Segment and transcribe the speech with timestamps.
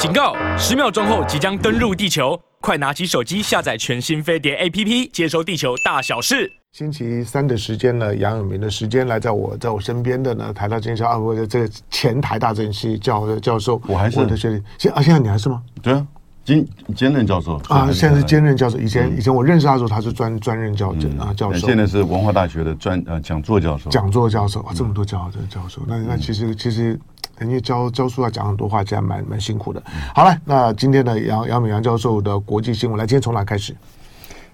[0.00, 0.34] 警告！
[0.56, 6.50] 十秒钟后即将登陆地球，快拿起手机下载全新飞碟 APP，接收地球大小事。
[6.72, 15.60] 星期三的时间呢，杨永明的时间来在我在我身边的呢，台大政校啊，不，这个前台大政系教教授，我还是我的学弟，现啊现在你还是吗？
[15.82, 16.06] 对啊，
[16.46, 18.78] 兼兼任教授啊，现在是兼任教授。
[18.78, 26.98] 以前、嗯、以前我认识他的时候，他是专专任教授、嗯、啊教授，现在是文化大学的专呃讲座教授，讲座教授啊，这么多教授教授，那那其实其实。
[27.40, 29.82] 人家教教书要讲很多话，这样蛮蛮辛苦的。
[30.14, 33.74] 好了，那今天的杨杨美杨教授的国际新闻，来，今天从哪开始？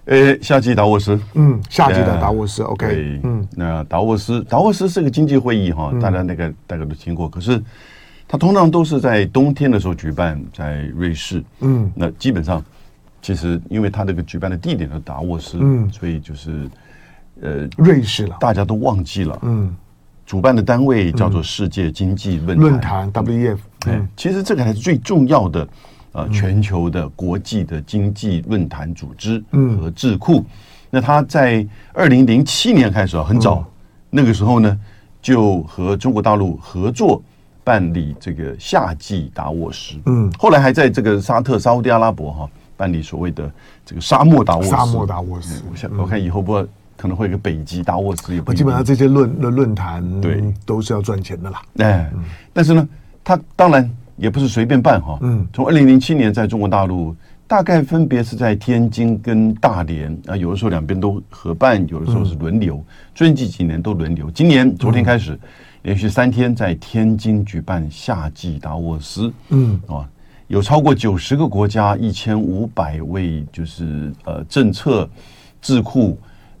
[0.05, 7.27] 呃，夏季达沃斯，嗯，夏季的达沃斯，OK，嗯，那达沃斯，达沃斯是个经济会议哈，大家那个大家都听过。
[7.27, 7.61] 可是
[8.25, 12.63] 它通常都是在冬天的时候举办，在瑞士，嗯，那基本上
[13.21, 16.69] 其实因为它这个举办的地点是达沃斯，嗯，所以就是
[17.41, 19.75] 呃，瑞士了，大家都忘记了，嗯。
[20.27, 23.57] 主办的单位叫做世界经济论论坛 （WEF）。
[23.85, 25.65] 嗯，其实这个还是最重要的，
[26.11, 29.41] 呃，全球的国际的经济论坛组织
[29.79, 30.43] 和智库。
[30.89, 33.63] 那他在二零零七年开始啊，很早，
[34.09, 34.77] 那个时候呢，
[35.21, 37.21] 就和中国大陆合作
[37.63, 39.95] 办理这个夏季达沃斯。
[40.07, 43.49] 嗯，后来还在这个沙特、沙乌地阿拉伯哈办理所谓的
[43.85, 44.69] 这个沙漠达沃斯。
[44.71, 46.67] 沙漠达沃斯，我想我看以后不。
[46.97, 51.61] 可能会有个北极达沃斯，也不基本上这些论论论坛对都是要赚钱的啦。
[51.77, 52.11] 哎，
[52.51, 52.89] 但是呢，
[53.23, 55.17] 他当然也不是随便办哈。
[55.21, 62.83] 嗯，从二零零七年在中国大陆，大概分别是在天津跟大连啊，有的时候两边都合办，有的时候是轮流。
[63.13, 64.29] 最近几年都轮流。
[64.31, 65.39] 今年昨天开始，
[65.83, 69.31] 连续三天在天津举办夏季达沃斯。
[69.49, 70.09] 嗯啊，
[70.47, 75.07] 有超过九十个国家，一千五百位就是呃政策
[75.61, 76.17] 智库。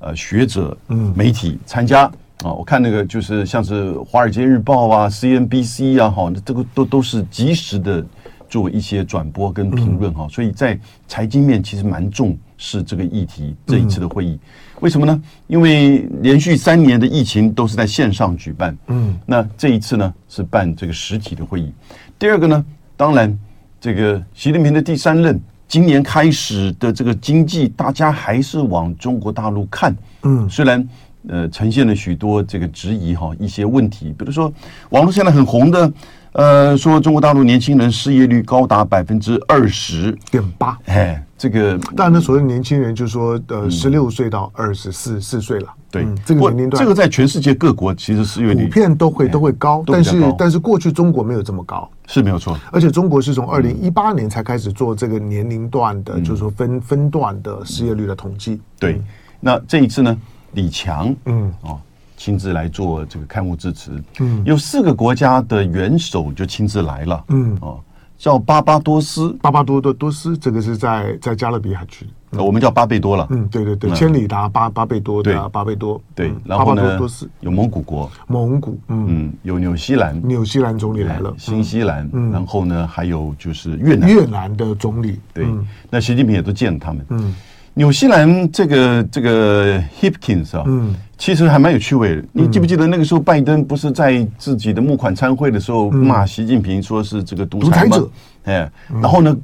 [0.07, 2.03] 呃，学者、嗯，媒体参加
[2.41, 8.05] 啊，我看那个就是像是《华尔街日报》啊、CNBC 啊，哈，这个都都是及时的
[8.47, 13.53] 做一些转播跟评论哈，所以在财经面其实蛮重视这个议题。
[13.65, 14.39] 这一次的会议，
[14.79, 15.21] 为什么呢？
[15.47, 21.73] 因为连续三年的疫情都是在线上举办，嗯，那这一次呢是办这个实体的会议。
[22.17, 22.65] 第二个呢，
[22.95, 23.37] 当然
[23.81, 25.37] 这个习近平的第三任。
[25.67, 29.93] 今年开始的这个经济，大家还是往中国大陆看。
[30.23, 30.87] 嗯，虽然
[31.27, 34.51] 呃呈现了许多这个质疑哈，一些问题，比如说
[34.91, 35.91] 网络现在很红的，
[36.31, 40.77] 呃，说中国大陆年轻人失业率高达百分之二十点八。
[40.85, 45.67] 哎，这个当然呢，所谓年轻人就是说呃十六岁到二十四四岁了。
[45.91, 51.89] 对，这个年龄段，这个在全世界各国其实是普遍都会都会高，但是但是过去中国没有这么高。
[52.07, 58.59] 是没有错，而且中国是从二零一八年才开始做这个年龄段的，就是说分分段的失业率的统计。
[58.79, 59.01] 对，
[59.39, 60.17] 那这一次呢，
[60.53, 61.79] 李强，嗯，哦，
[62.15, 67.79] 亲自来做这个开幕致辞，嗯，有四个国家的元首就亲自来了，嗯，哦，
[68.17, 72.05] 叫巴巴多斯，巴巴多多多斯，这个是在在加勒比海区。
[72.31, 76.99] 我们叫巴贝多了，嗯，对对对，千里达巴巴贝多，对巴贝多，对，然后呢，
[77.39, 85.47] 有蒙古国，蒙古，嗯，有纽西兰，纽西兰总理来了，新西兰，然后呢，还有就是越南，越南的总理，对，
[85.89, 87.33] 那习近平也都见了他们，嗯，
[87.73, 98.09] 纽西兰这个这个 Hipkins 啊，嗯，其实还蛮有趣味的，你记不记得那个时候拜登不是在自己的募款参会的时候骂习近平说是这个独裁者，
[98.43, 99.35] 哎，然后呢？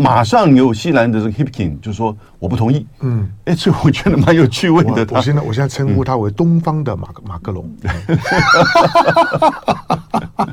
[0.00, 2.86] 马上纽西兰的这个 Hipkin 就说我不同意。
[3.00, 5.04] 嗯，哎，这我觉得蛮有趣味的。
[5.10, 7.68] 我现在我现在称呼他为东方的马马克龙。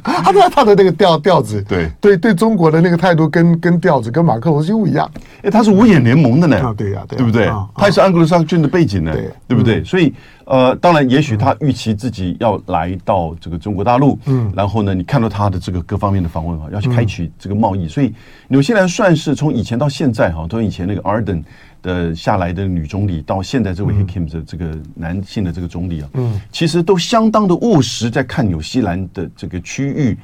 [0.04, 5.08] 他的他的那个调调子，对对对，中国的那个态度跟跟调子跟马克龙几乎一样。
[5.44, 6.74] 哎，他是五眼联盟的呢。
[6.76, 7.48] 对呀，对不对？
[7.76, 9.14] 他也是安格鲁萨克逊的背景呢，
[9.48, 9.84] 对不对？
[9.84, 10.12] 所以。
[10.46, 18.14] 呃，当然，也许他预期自己要来到这个中国大陆，嗯，然后呢，你看到他的这个各方面的访问啊，要去开启这个贸易，所以
[18.48, 21.44] 纽西兰算是从以前到现在哈，从以前那个 Ardern
[21.82, 30.18] 的下来的女总理，到现在这位 Hipkins 的这个男性的这个总理啊，嗯，其实都相当的务实，在看纽西兰的这个区域。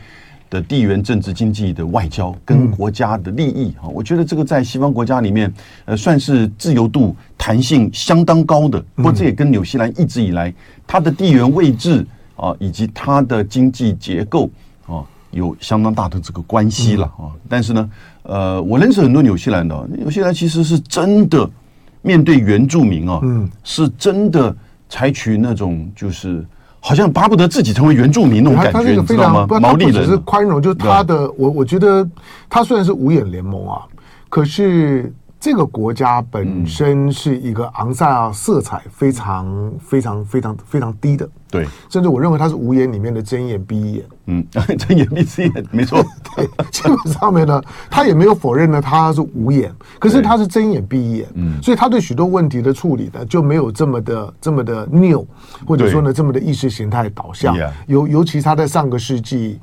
[0.52, 5.52] 的地缘政治经济的外交跟国家的利益哈，我觉得这个在西方国家里面，
[5.86, 8.84] 呃，算是自由度弹性相当高的。
[8.94, 10.54] 不过这也跟纽西兰一直以来
[10.86, 12.06] 它的地缘位置
[12.36, 14.50] 啊，以及它的经济结构
[14.88, 15.02] 啊，
[15.32, 17.32] 有相当大的这个关系了啊。
[17.48, 17.90] 但是呢，
[18.24, 21.50] 呃，我认识很多纽西兰的，纽西兰其实是真的
[22.02, 24.54] 面对原住民啊，嗯，是真的
[24.90, 26.46] 采取那种就是。
[26.84, 29.60] 好像巴不得自己成为原住民那种感觉，你知道吗？
[29.60, 32.06] 毛利人只是宽容，就是他的我，我觉得
[32.50, 33.84] 他虽然是五眼联盟啊，
[34.30, 44.46] 可是这个国家本身是一个昂萨色彩非常非常非常非常低的，对，甚至我认为它是五眼里面的睁眼闭一眼，嗯，
[44.78, 46.00] 睁眼闭一眼，没错，
[46.36, 47.60] 对， 基本上面呢，
[47.90, 55.26] 他也没有否认呢，他是五眼，可是他是睁眼闭一眼，嗯，所以他对许多问题的处理呢，就没有这么的这么的 new，
[55.66, 59.60] 或者说呢这么的意识形态导向，尤尤其他在上个世纪，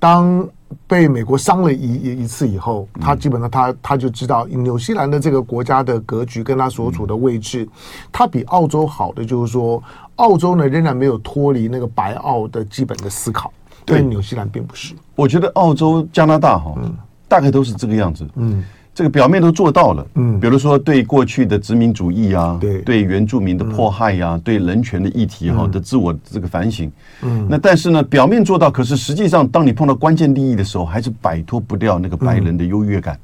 [0.00, 0.48] 当。
[0.86, 7.68] 被美国伤了一一一次以后，他基本上他他就知道纽西兰的这个国家的格局跟他所处的位置，
[8.12, 9.82] 他比澳洲好的就是说，
[10.14, 13.52] 澳洲呢仍然没有脱离那个白澳的基本的思考，
[13.84, 14.94] 对纽西兰并不是。
[15.16, 16.72] 我觉得澳洲、加拿大哈，
[17.26, 18.64] 大概都是这个样子，嗯。
[19.00, 26.92] 这个表面都做到了，嗯，比如说对过去的殖民主义啊，对，对原住民的迫害呀，对人权的议题哈的自我这个反省，
[27.22, 33.18] 嗯，那但是呢，表面做到，可是实际上，当你碰到关键利益的时候，还是摆脱不掉那个白人的优越感。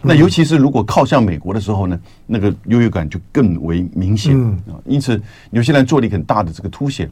[0.00, 1.96] 那尤其是如果靠向美国的时候呢，
[2.26, 4.36] 那个优越感就更为明显。
[4.44, 4.52] 啊。
[4.84, 7.08] 因此，纽西兰做了一个很大的这个凸显，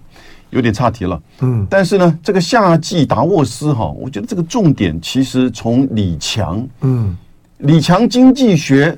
[0.50, 7.16] 有点岔题了，嗯，但是呢，这个夏季达沃斯哈，我觉得这个重点其实从李强，嗯。
[7.60, 8.96] 李强经济学，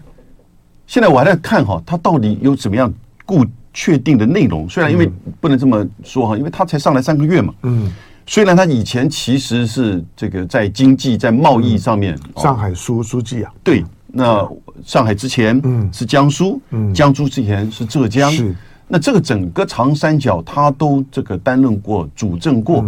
[0.86, 2.92] 现在我还在看哈，他到底有怎么样
[3.26, 3.44] 固
[3.74, 4.68] 确定的内容？
[4.68, 5.10] 虽然因为
[5.40, 7.52] 不能这么说哈，因为他才上来三个月嘛。
[7.62, 7.92] 嗯。
[8.24, 13.52] 虽然他以前其实是这个在经济在贸易上面，上海书书记啊。
[13.64, 14.48] 对，那
[14.84, 18.54] 上海之前嗯是江苏，嗯，江苏之前是浙江，是。
[18.86, 22.84] 那这个整个长三角他都这个担任过主政过，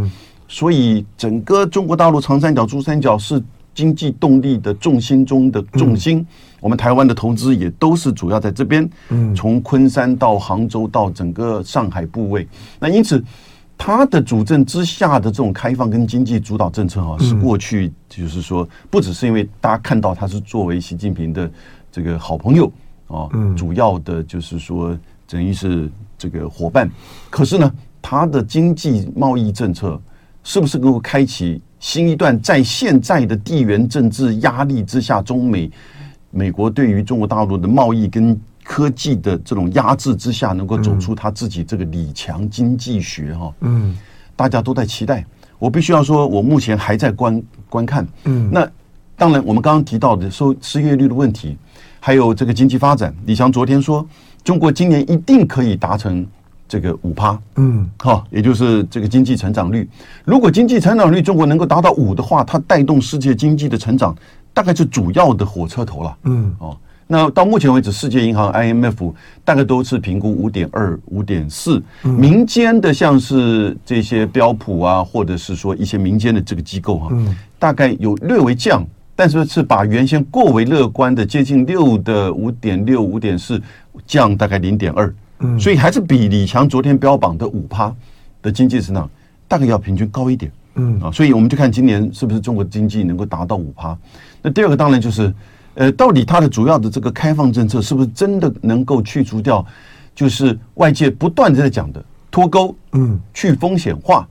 [0.46, 3.42] 所以整个中国大陆长三角、珠三角是。
[3.74, 6.26] 经济动力的重心中的重心，嗯、
[6.60, 8.88] 我们台湾的投资也都是主要在这边。
[9.08, 12.46] 嗯，从昆山到杭州到整个上海部位，
[12.78, 13.22] 那因此
[13.76, 21.50] 他的主政之下的这种开放跟经济主导政策啊，是过去就是说，不只是因为大家看到他是作为习近平的
[21.90, 22.72] 这个好朋友
[23.08, 26.88] 啊，主要的就是说等于是这个伙伴，
[27.28, 30.00] 可是呢，他的经济贸易政策
[30.44, 31.60] 是不是能够开启？
[31.84, 35.70] 新一段在现在的地缘政治压力之下，中美
[36.30, 43.94] 美国对于中国大陆的贸易跟科技的这种压制之下，能够走出他自己这个李强经济学哈，嗯，
[44.34, 45.26] 大家都在期待。
[45.58, 48.08] 我必须要说，我目前还在观观看。
[48.24, 48.66] 嗯，那
[49.14, 51.54] 当然，我们刚刚提到的收失业率的问题，
[52.00, 54.08] 还有这个经济发展，李强昨天说，
[54.42, 56.26] 中国今年一定可以达成。
[56.74, 59.88] 这个五趴，嗯，好，也就是这个经济成长率。
[60.24, 64.12] 如果经济成长率中国能够达到五的话，它带动世界经济的成长，
[64.52, 66.16] 大概是主要的火车头了。
[66.24, 66.76] 嗯，哦，
[67.06, 71.80] 那到目前为止，世界银行 IMF 大概都是评估五点二、五点四。
[72.02, 77.08] 民间的像是这些标普啊，或者是说一些民间的这个机构哈，
[77.56, 78.84] 大概有略微降，
[79.14, 83.62] 但是是把原先过为乐观的接近六的五点六、五点四
[84.04, 85.14] 降大概零点二。
[85.58, 87.94] 所以还是比李强昨天标榜的五趴
[88.42, 89.08] 的经济增长
[89.48, 91.00] 大概要平均高一点，嗯。
[91.00, 93.96] 啊，所以我们就看今年是不是中国经济能够达到五趴。
[94.42, 95.32] 那第二个当然就是，
[95.74, 99.64] 呃，到底它的主要的这个开放政策是不是真的能够去除掉，
[100.14, 104.26] 就是外界不断在讲的脱钩，嗯，去风险化。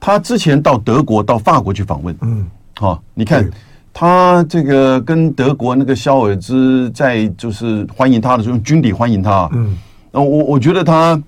[0.00, 2.46] 他之前到德国、到法国去访问，嗯，
[2.76, 3.50] 好，你看
[3.92, 9.76] 他这个跟德国那个肖尔兹在就是欢迎他的时候用军礼欢迎他，嗯。
[10.24, 11.20] 我我觉得他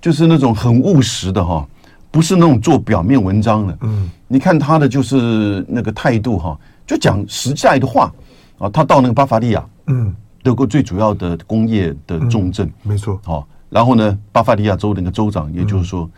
[0.00, 1.66] 就是那种很务实的哈，
[2.10, 3.78] 不是那种做表面文章的。
[3.82, 8.12] 嗯，你看他的就是那个态度哈，就讲实在的话
[8.58, 8.68] 啊。
[8.68, 13.18] 他到那个巴伐利亚，嗯，德国最主要的工业的重镇，没错。
[13.24, 16.10] 好，然后呢，巴伐利亚州的那个州长，也就是说，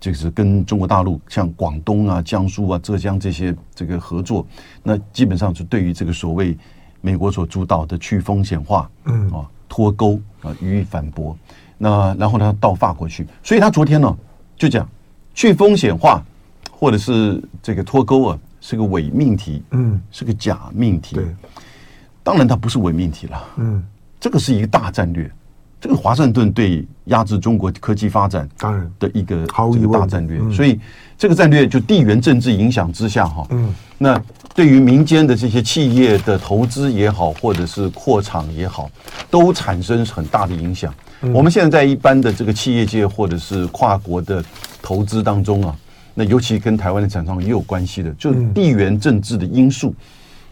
[0.00, 4.46] 就是跟中国大陆像广东啊、江苏啊、浙江这些这个合作，
[4.82, 6.56] 那基本上是对于这个所谓
[7.00, 9.46] 美国所主导的去风险化，嗯啊。
[9.72, 11.36] 脱钩啊，予以反驳。
[11.78, 14.16] 那然后呢，到法国去，所以他昨天呢
[14.56, 14.88] 就讲
[15.34, 16.22] 去风险化，
[16.70, 21.14] 或者是这个脱钩啊，是个伪命题，嗯，是个假命题。
[21.16, 21.24] 对，
[22.22, 23.82] 当然它不是伪命题了，嗯，
[24.20, 25.30] 这个是一个大战略。
[25.80, 28.90] 这个华盛顿对压制中国科技发展当然。
[28.98, 30.78] 的一个这个大战略，所以
[31.16, 34.22] 这个战略就地缘政治影响之下哈，嗯，那
[34.54, 38.90] 对于民间的这些企业的投资也好，或者是扩厂也好，
[39.30, 40.92] 都产生很大的影响。
[41.32, 44.44] 我们现在在一般的这个企业界或者是跨国的
[44.82, 45.74] 投资当中啊，
[46.12, 49.94] 那尤其跟台湾的厂商也有关系的，就地缘政治的因素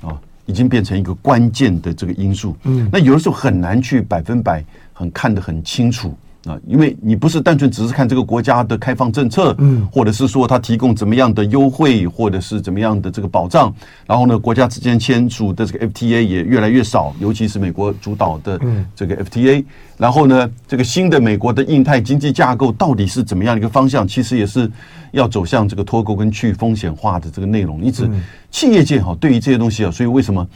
[0.01, 0.17] 啊，
[0.47, 2.57] 已经变成一个关键的这个因素。
[2.65, 4.65] 嗯，那有的时候很难去百分百。
[4.99, 6.13] 很看得很清楚
[6.45, 13.73] 啊，因为你不是单纯只是看这个国家的开放政策，嗯，或者是说它提供怎么样的优惠，或者是怎么样的这个保障，
[14.07, 18.59] 然后呢，国家之间签署的这个 FTA 也越来越少，尤其是美国主导的
[18.97, 19.65] 这个 FTA，
[19.97, 24.07] 然后呢，这个新的美国的印太经济架构到底是怎么样的一个方向？
[24.07, 24.71] 其实也是
[25.13, 27.85] 要走向这个脱钩跟去风险化的这个内容。
[27.85, 28.09] 因此，
[28.51, 30.47] 企业界哈对于这些东西啊，所以为什么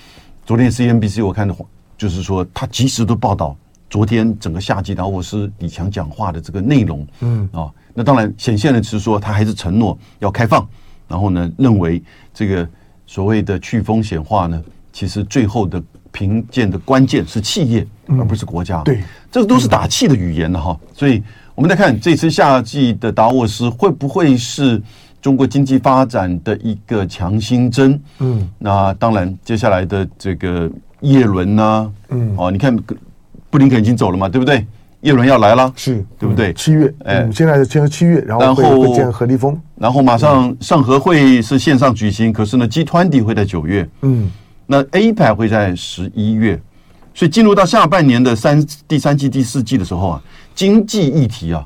[0.46, 1.64] 昨天 CNBC 我看的话，
[1.98, 3.56] 就是说他及时的报道。
[3.92, 10.66] 昨天整个夏季达沃斯李强讲话的这个内容，嗯啊，那当然显现的是说他还是承诺要开放，
[11.06, 12.66] 然后呢，认为这个
[13.06, 14.62] 所谓的去风险化呢，
[14.94, 18.80] 其实最后的评鉴的关键是企业，而不是国家。
[18.82, 20.80] 对，这个都是打气的语言了哈。
[20.94, 21.22] 所以
[21.54, 24.82] 我们再看这次夏季的达沃斯会不会是
[25.20, 28.00] 中国经济发展的一个强心针？
[28.20, 30.70] 嗯，那当然接下来的这个
[31.02, 32.74] 叶伦呢，嗯哦，你看。
[33.52, 34.66] 布林肯已经走了嘛，对不对？
[35.02, 36.54] 叶伦要来了，是对不对？
[36.54, 44.30] 七月，哎，现在是签七月，然后会会见何立峰，然后马上上合会是线上举行，可是呢，G20 会在九月，嗯，
[44.64, 46.58] 那 APEC 会在十一月，
[47.12, 50.22] 所以进入到下半年的三第三季、第四季的时候啊，
[50.54, 51.62] 经济议题啊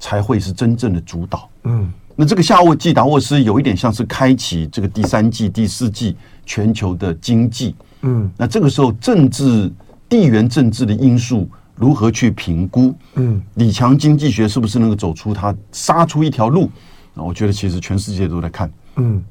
[0.00, 9.70] 才会是真正的主导，嗯，那这个夏沃季达沃斯有一点像是开启这个第三季、第四季全球的经济，嗯，那这个时候政治。
[10.10, 12.92] 地缘政治的因素如何去评估？
[13.14, 16.68] 嗯，李强经济学是不是能够走出他杀出一条路？
[17.14, 18.68] 啊，我觉得其实全世界都在看。
[18.96, 19.22] 嗯，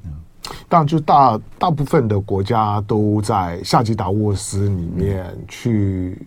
[0.69, 6.25] 当然就大大部分的国家都在夏季达沃斯里面去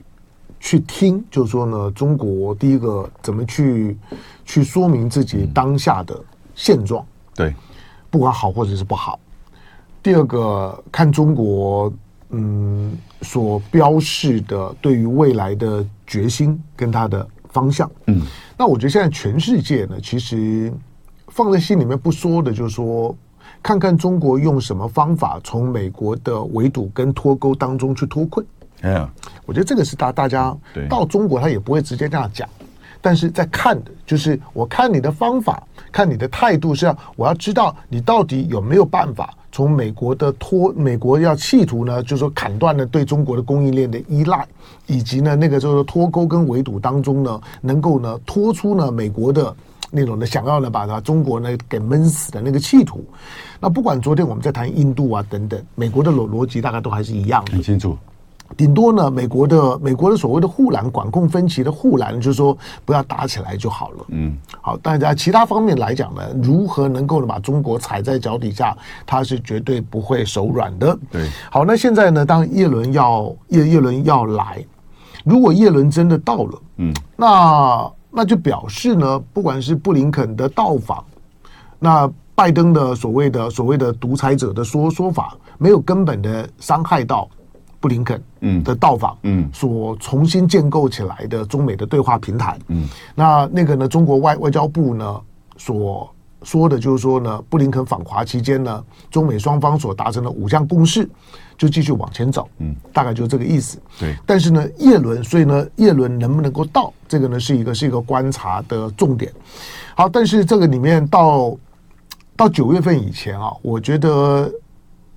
[0.60, 3.96] 去听，就是说呢，中国第一个怎么去
[4.44, 6.14] 去说明自己当下的
[6.54, 7.02] 现状？
[7.34, 7.54] 对，
[8.10, 9.18] 不管好或者是不好。
[10.02, 11.90] 第二个看中国。
[12.32, 18.22] 嗯，所标示的对于未来的决心跟他的方向，嗯，
[18.56, 20.72] 那我觉得现在全世界呢，其实
[21.28, 23.14] 放在心里面不说的，就是说，
[23.62, 28.44] 看看中国用什么方法从美国的围堵跟脱钩当中去脱困。
[28.80, 29.08] 哎呀，
[29.46, 30.56] 我觉得这个是大大家
[30.88, 32.48] 到中国他也不会直接这样讲，
[33.02, 39.34] 但是在看的就是我看你的方法，看你的态度是要我要知道你到底有没有办法。
[39.54, 44.46] 从美国的脱，美国要企图呢，就是说砍断了对中国的供应链的依赖，
[44.86, 49.54] 以及呢那个就是脱钩跟围堵当中呢，能够呢脱出呢美国的
[49.90, 53.04] 那种的想要呢把它中国呢给闷死的那个企图。
[53.60, 57.98] 那不管昨天我们在谈印度啊等等，美国的逻逻辑大概都还是一样的，很清楚。
[58.56, 64.04] 顶多呢，美国的美国的所谓的护栏管控分歧的护栏，就是说不要打起来就好了。
[64.08, 70.98] 嗯，好，大家其他方面来讲呢，如何能够呢把中国踩在脚底下，他是绝对不会手软的。
[71.10, 74.64] 对，好，那现在呢，当叶伦要叶叶伦要来，
[75.24, 81.04] 如果叶伦真的到了，嗯，那那就表示呢，不管是布林肯的到访，
[81.78, 87.28] 那拜登的所谓的所谓的独裁者的说说法，没有根本的伤害到。
[87.82, 95.20] 布林肯嗯的到访嗯所重新建构起来的中美的对话平台嗯，那那个呢，中国外外交部呢
[95.56, 96.08] 所
[96.44, 101.08] 说的就是说呢，布林肯访华期间呢，中美双方所达成的五项共识
[101.58, 104.16] 就继续往前走嗯，大概就是这个意思对。
[104.24, 109.32] 但是呢，叶伦，所以呢，叶伦能不能够到这个呢，是一个是一个观察的重点。
[109.96, 111.56] 好，但是这个里面到
[112.36, 114.48] 到九月份以前啊，我觉得。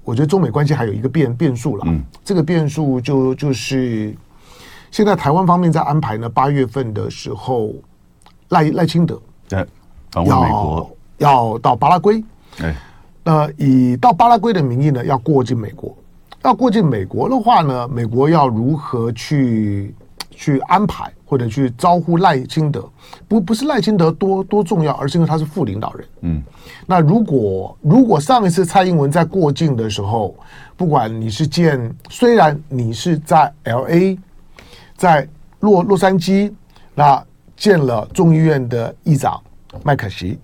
[0.06, 4.16] 我觉得中美关系还有一个变变数了，嗯，这个变数就就是
[4.92, 7.74] 现在台湾方面在安排呢，八月份的时候
[8.50, 9.20] 赖赖清德
[9.50, 9.66] 对
[10.12, 10.98] 访问美国。
[11.18, 12.24] 要，要到巴拉圭，
[12.62, 12.76] 哎，
[13.24, 15.94] 呃，以到巴拉圭的名义呢，要过境美国，
[16.44, 19.94] 要过境美国的话呢，美国要如何去？
[20.38, 22.88] 去安排或者去招呼赖清德，
[23.28, 26.08] 不不是赖清德多多重要，而是因为他是副领导人。
[26.22, 26.44] 嗯，
[26.86, 30.36] 那如果如果上一次蔡英文在过境的时候，
[30.78, 34.18] 不管你是见，虽然你是在 LA，
[34.96, 35.28] 在
[35.62, 36.54] 洛洛杉矶，
[36.94, 37.24] 那
[37.58, 39.42] 见了众议院的议长
[39.84, 40.38] 麦可锡，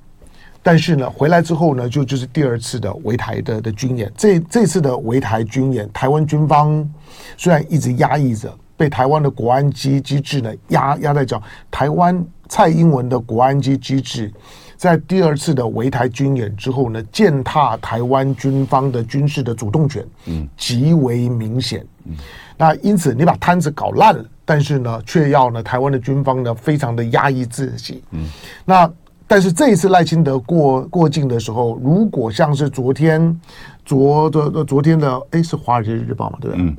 [0.64, 4.12] 但是呢，回来之后呢，就就是第二次的围台的的军演。
[4.18, 6.90] 这这次的围台军演，台湾军方
[7.38, 8.52] 虽然一直压抑着。
[8.82, 14.34] 被台湾的国安机机制呢压压在脚，台湾蔡英文的国安机机制，
[14.76, 21.86] 在第二次的围台军演之后呢，践踏台湾军方的军事的主动权，嗯，极为明显。
[22.06, 22.16] 嗯，
[22.58, 28.04] 那因此你把摊子搞烂了，但是呢，却要呢台湾的军方呢非常的压抑自己。
[28.10, 28.28] 嗯，
[28.66, 28.92] 那
[29.28, 33.40] 但是这一次赖清德过过境的时候，如果像是昨天
[33.86, 36.66] 昨的昨天的，哎，是华尔街日报嘛，对不对？
[36.66, 36.76] 嗯。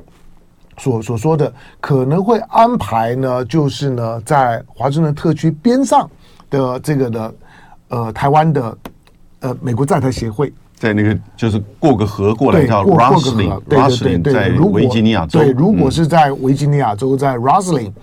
[0.83, 6.09] 所所说的可能会安排呢，就是呢，在华盛顿特区边上
[6.49, 7.33] 的这个的
[7.87, 8.77] 呃台湾的
[9.39, 15.39] 呃美国在台协会，在那个就是过个河过来叫 Roslyn，对对对，在维吉尼亚州。
[15.39, 17.93] 对，如果是在维吉尼亚州，在 Roslyn，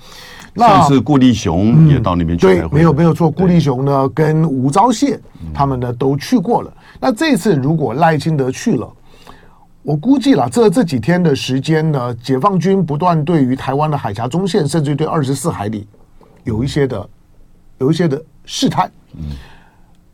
[0.56, 2.46] 上次顾立雄也到那边去。
[2.46, 5.18] 对，没有没有错，顾立雄呢跟吴钊燮
[5.52, 6.72] 他们呢都去过了。
[6.98, 8.90] 那这次如果赖清德去了。
[9.82, 15.88] 我估计了，这这几天的时间呢，解放军不断对于台湾的海峡中线，甚至于对二十四海里，
[16.44, 17.08] 有一些的，
[17.78, 18.90] 有一些的试探。
[19.14, 19.22] 嗯。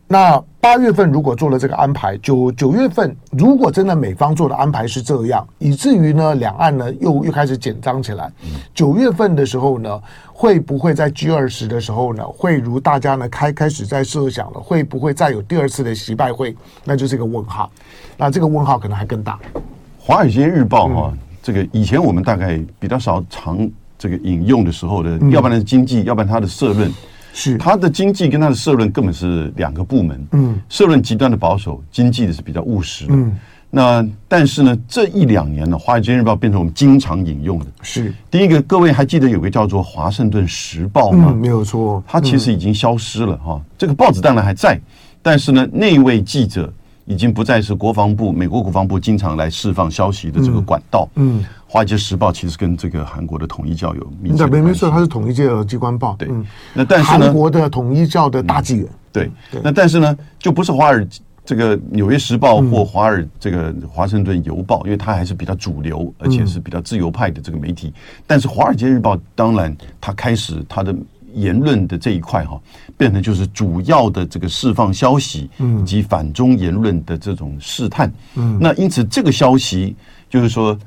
[0.09, 8.31] 那八月份如果做了这个安排，九九月份如果真的美方做的安排是这样，以至于呢两岸呢又又开始紧张起来，
[8.73, 16.55] 九月份的时候呢，会不会在 G 二十的时候呢，会如大家呢开开始在设想了，会不会再有第二次的习拜会？
[16.85, 17.69] 那就是一个问号。
[18.15, 19.37] 那这个问号可能还更大。
[19.99, 26.89] 《华尔街日报》哈，这个以前我们大概比较少常这个引用的时候的，要不然经济，要不然它的社论。
[27.37, 30.27] 是他的经济跟他的社论根本是两个部门。
[30.31, 33.05] 嗯，社论极端的保守，经济的是比较务实。
[33.09, 33.37] 嗯，
[33.69, 37.67] 那但是呢，这一两年呢，《华尔街日报》变成我们经常引用的。
[37.83, 41.31] 是第一个，各位还记得有个叫做《华盛顿时报》吗？
[41.31, 43.61] 没有错，它其实已经消失了哈。
[43.77, 44.79] 这个报纸当然还在，
[45.21, 46.73] 但是呢，那位记者。
[47.07, 51.07] 已经不再是国防部、美国国防部经常来释放消息的这个管道。
[51.15, 54.67] 嗯，华尔街时报其实跟这个韩国的统一教有密切关系。
[54.67, 56.15] 没错，它是统一教的机关报。
[56.19, 56.27] 对，
[56.73, 58.87] 那但是呢，韩国的统一教的大纪元。
[59.13, 59.31] 对，
[59.63, 61.07] 那但是呢，就不是华尔
[61.45, 67.93] 这个纽约时报或华尔这个华盛顿邮报，因为它还是比较主流，而且是比较自由派的这个媒体。
[68.27, 70.93] 但是华尔街日报当然，它开始它的。
[71.37, 72.59] 言论的这一块哈，
[72.97, 78.11] 变成就是主要的这个释放消息，以及反中言论的这种试探。
[78.35, 79.95] 嗯，那因此这个消息
[80.29, 80.77] 就是说，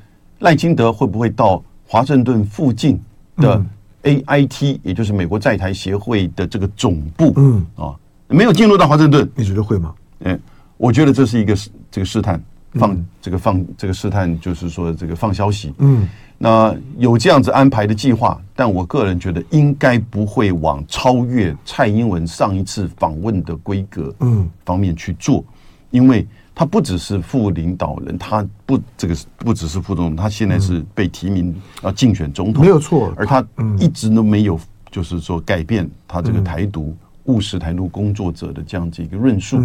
[0.40, 3.00] 赖清德会不会到华盛顿附近
[3.37, 3.64] 的
[4.02, 7.33] AIT，也就是美国在台协会的这个总部？
[7.37, 7.95] 嗯啊，
[8.28, 9.95] 没有进入到华盛顿，你觉得会吗？
[10.21, 10.38] 嗯，
[10.76, 11.57] 我觉得这是一个
[11.90, 12.42] 这个试探，
[12.73, 15.73] 放这个放这个试探，就是说这个放消息。
[15.78, 16.09] 嗯。
[16.42, 25.44] 那有这样子安排的计划，但我个人觉得应该不会往超越蔡英文上一次访问的规格嗯方面去做，
[25.90, 33.47] 因为他不只是副领导人，他不这个不只是副总统，他现在是被提名啊竞选总统，没有错，而他
[33.78, 34.59] 一直都没有
[34.90, 39.60] 就是说改变他这个台独务实台独工作者的这样子一个论述。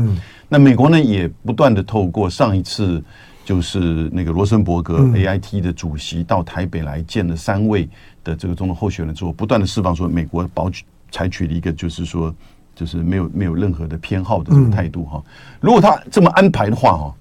[0.50, 3.02] 那美国呢也不断的透过上一次。
[3.45, 7.88] 就是那个罗森伯格 AIT 的主席到台北来见了三位
[8.23, 12.34] 的这个总统候选人之后，不断的释放说美国保取采取了一个就是说
[12.73, 15.23] 就是没有没有任何的偏好的这个态度哈。
[15.62, 17.15] 如果他这么安排的话哈，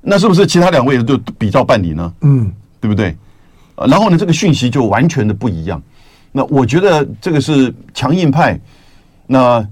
[0.00, 2.14] 那是不是其他两位就比照办理呢？
[2.22, 3.14] 嗯，对不对？
[3.76, 5.82] 然后呢，这个讯息就完全的不一样。
[6.32, 8.58] 那我觉得这个是强硬派，
[9.26, 9.62] 那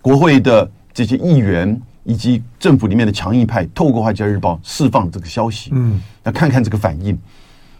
[0.00, 1.78] 国会的这些议员。
[2.04, 7.16] 以及政府里面的强硬派透过《华尔街日报》释放这个消息，嗯，那看看这个反应，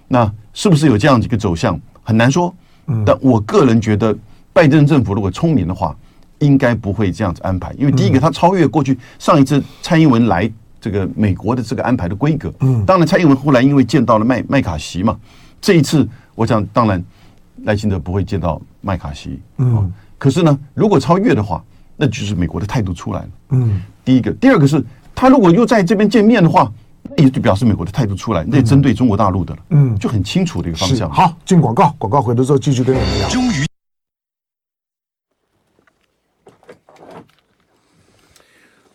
[0.08, 1.78] 那是不是有这样一个走向？
[2.02, 2.54] 很难说。
[2.86, 4.16] 嗯，但我个人觉得，
[4.52, 5.96] 拜登政府如果聪明的话，
[6.40, 7.72] 应该不会这样子安排。
[7.78, 12.52] 因为第一个，他超越过去上一次蔡英文来这个美国的这个安排的规格。
[12.60, 15.16] 嗯，当然，蔡英文后来因为见到了麦麦卡锡嘛，
[15.60, 17.02] 这一次我想，当然
[17.62, 19.40] 赖清德不会见到麦卡锡。
[19.58, 21.64] 嗯，可是呢，如果超越的话，
[21.96, 23.28] 那就是美国的态度出来了。
[23.50, 23.80] 嗯。
[24.04, 24.82] 第一个，第二个是，
[25.14, 26.72] 他如果又在这边见面的话，
[27.16, 31.10] 也就表示美国的态度出来，那针对中国大陆的了，嗯，就很清楚的一个方向。
[31.10, 33.28] 好，进广告，广告回头之后继续跟你们聊。
[33.28, 33.66] 终于，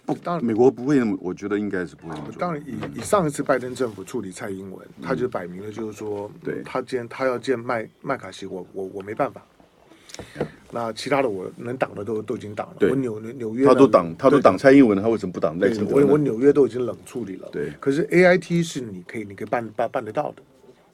[0.05, 2.27] 不，当然美国不会那么，我觉得应该是不会那么。
[2.39, 9.41] 当然，以以上一次拜登政府处理蔡英文，他就摆明了就是说，对他见他要见麦麦卡锡，我我我没办法。
[10.71, 12.75] 那其他的我能挡的都都已经挡了。
[12.89, 15.95] 我纽纽纽约他都挡，他都挡蔡英文，他为什么不挡赖清德？
[15.95, 17.47] 我我纽约都已经冷处理了。
[17.51, 20.43] 对，可是 A I T 是你可以你可以办办办得到的。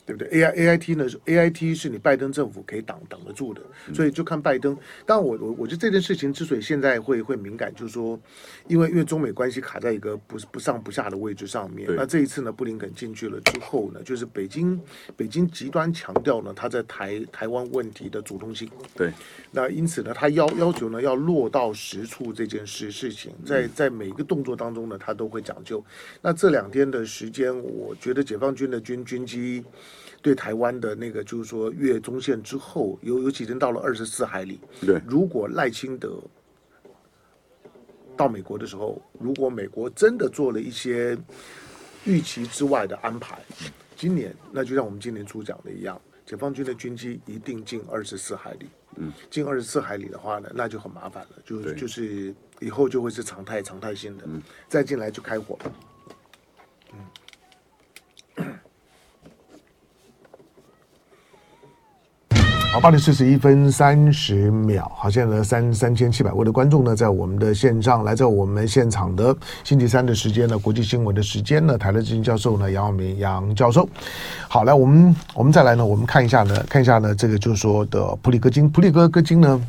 [0.06, 3.62] 对不对？A I A I T 呢？A I T 是你拜登政府可以挡挡得住的，
[3.94, 4.78] 所以就看拜登。
[5.06, 8.20] 但，我我我觉得这件事情之所以现在会会敏感，就是说，
[8.68, 11.90] 因为因为中美关系卡在一个不不上不下的位置上面。
[11.96, 14.80] 那这一次呢，布林肯进去了之后呢，就是北京
[15.16, 18.70] 北京极端强调呢，他在台台湾问题的主动性。
[18.96, 19.12] 对。
[19.52, 25.84] 那因此呢，他要要求呢要落到实处这件事事情，在在每一个动作当中呢，他都会讲究。
[26.22, 29.64] 那这两天的时间，我觉得解放军的军军机。
[30.24, 34.60] 对台湾的那个，就是说越中线之后，有有几天到了二十四海里。
[34.80, 36.18] 对，如果赖清德
[38.16, 41.18] 到美国的时候，如果美国真的做了一些
[42.06, 43.38] 预期之外的安排，
[43.98, 48.68] 今年那就像我们今年初讲的一样，解放军的军机一定进二十四海里。
[48.96, 55.60] 嗯，进二十四海里的话呢，那就很麻烦了，就就是以后就会是常态常态性的，嗯、再进来就开火。
[62.74, 64.92] 好，八点四十一分三十秒。
[64.96, 73.88] 好，现在呢，三三千七百位的观众呢，在我们的线上，来在我们现场的星期三的时间呢，国际新闻的时间呢，台大基金教授呢，杨耀明杨教授。
[74.48, 79.62] 好，来我们我们再来呢，我们看一下呢，看一下呢，这个就是说的普里戈金，普里戈戈金呢，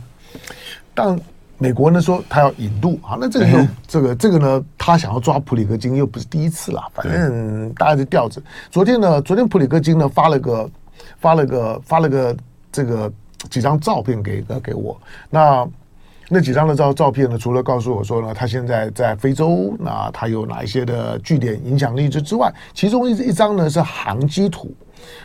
[0.94, 1.14] 但
[1.58, 8.40] 美国呢说他要引渡，好，那这个又这个这个呢，他想要抓普里戈金又不是第一次了，反正大家就吊着。
[8.70, 10.70] 昨天呢，昨天普里戈金呢发了个
[11.18, 12.34] 发了个发了个。
[12.74, 13.10] 这个
[13.48, 15.64] 几张照片给给我，那
[16.28, 17.38] 那几张的照照片呢？
[17.38, 24.74] 除了告诉我说呢，他现在在非洲，那他有哪一些的据点影响力之之外，其中一一张呢是航机图。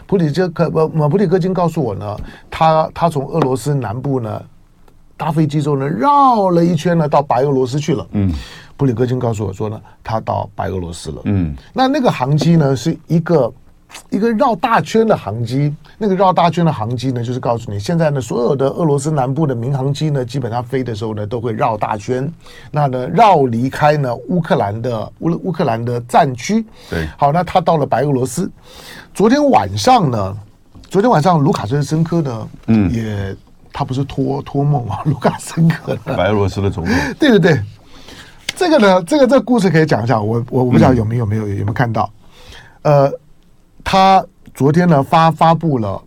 [0.05, 2.17] 普里戈克普里戈金告诉我呢，
[2.51, 4.43] 他他从俄罗斯南部呢
[5.17, 8.05] 搭飞机之后呢，绕了一圈呢到白俄罗斯去了。
[8.11, 8.31] 嗯，
[8.77, 11.21] 普里戈金告诉我说呢，他到白俄罗斯了。
[11.25, 13.51] 嗯，那那个航机呢是一个。
[14.09, 22.31] 一个绕大圈的航机，那个绕大圈的航机呢，就是告诉你，现在呢，所有的俄罗斯南部的民航机呢，基本上飞的时候呢，都会绕大圈，
[22.71, 26.65] 那呢，绕离开呢乌克兰的乌乌克兰的战区。
[26.89, 28.49] 对，好，那他到了白俄罗斯。
[29.13, 30.37] 昨天晚上呢，
[30.89, 33.35] 昨天晚上卢卡申申科呢，嗯，也
[33.71, 36.93] 他不是托托梦啊， 卢卡申科，白俄罗斯的总统。
[37.19, 37.61] 对对对，
[38.55, 42.09] 这个呢，这个这个故事可以讲一下，我我我不知道有没有没有有没有看到，
[42.81, 43.11] 呃。
[43.83, 46.01] 他昨天呢发发布了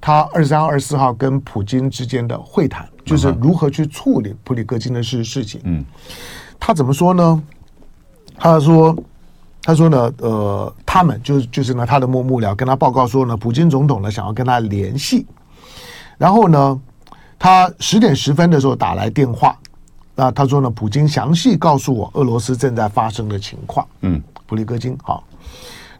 [0.00, 5.60] 他二十三号、二十四号跟普京之间的会谈，就是如何去处理普里戈金的事事情。
[5.64, 5.84] 嗯，
[6.60, 7.42] 他怎么说呢？
[8.36, 8.94] 他说
[9.62, 15.24] ：“他说呢，呃，他们就就是呢，他的幕幕僚跟他报告说呢，普京总统呢想要跟他联系，
[16.18, 16.80] 然后呢，
[17.38, 19.56] 他十点十分的时候打来电话，
[20.16, 23.86] 那他说呢，普京详细告诉我俄罗斯正在发生的情况。
[24.00, 25.22] 嗯，普里戈金好。”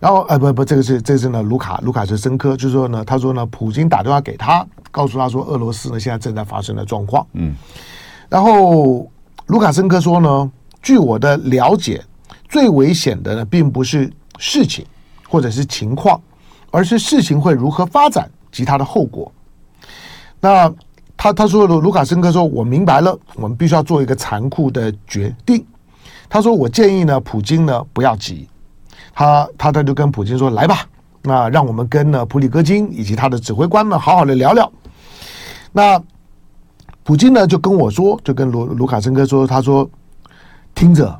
[0.00, 7.26] 然后，呃，不不，这个是，这个是呢，卢卡卢卡申申科，就是说呢，他说呢，普京打电话给他，告诉他说，俄罗斯呢现在正在发生的状况。
[7.32, 7.54] 嗯，
[8.28, 9.10] 然后
[9.46, 10.50] 卢卡申科说呢，
[10.82, 12.04] 据我的了解，
[12.48, 14.84] 最危险的呢，并不是事情
[15.28, 16.20] 或者是情况，
[16.70, 19.32] 而是事情会如何发展及它的后果。
[20.40, 20.70] 那
[21.16, 25.64] 他他说卢卢卡申科说，我明白了，我们必须要做一个残酷的决定。
[26.28, 28.46] 他说，我建议呢，普京呢不要急。
[29.14, 30.84] 他他他就跟普京说：“来吧，
[31.22, 34.70] 那让我们跟呢普里戈金以及他的指挥官们好好的聊聊。”
[35.72, 36.02] 那
[37.04, 39.88] 普京呢就跟我说，就跟卢卢卡申科说：“他说
[40.74, 41.16] 听着，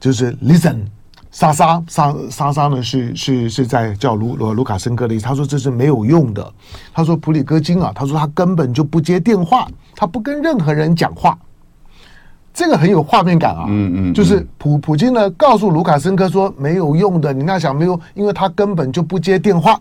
[0.00, 0.84] 就是 listen，
[1.30, 5.24] 莎莎莎莎莎呢是是是在叫卢卢卢卡申科的意思。
[5.24, 6.52] 他说这是没有用的。
[6.92, 11.38] 他说普里戈金啊，他说他根本就不接电话，他不跟任何人讲话。”
[12.54, 19.76] 这个很有画面感啊，嗯嗯，就是普普京呢告诉卢卡申科说没有用的，你那想没有，因为他根本就不接电话。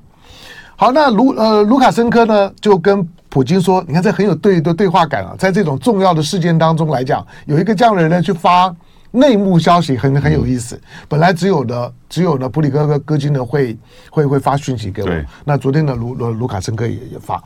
[0.76, 8.76] 好，那卢呃卢卡申科呢就跟普京说，你看这很有对的对话感啊，在这种重要的事件当中来讲，有一个这样的人呢去发
[9.12, 10.82] 内幕消息很，很很有意思。
[11.08, 13.78] 本来只有的只有呢普里戈戈戈金呢会
[14.10, 15.10] 会会发讯息给我，
[15.46, 17.40] 那昨天呢卢卢卢卡申科也也发，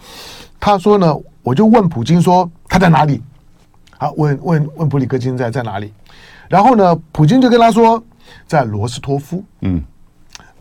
[0.57, 1.13] 他说呢
[1.43, 3.21] 我就问普京说他在哪里。
[3.99, 5.91] 好，问问问普里戈金在在哪里？
[6.47, 8.01] 然后呢，普京就跟他说
[8.45, 9.43] 在罗斯托夫。
[9.62, 9.83] 嗯，